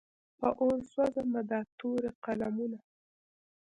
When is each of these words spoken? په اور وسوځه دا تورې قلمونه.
په 0.39 0.47
اور 0.61 0.75
وسوځه 0.81 1.41
دا 1.51 1.59
تورې 1.77 2.09
قلمونه. 2.23 2.79